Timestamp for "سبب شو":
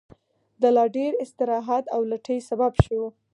2.49-3.01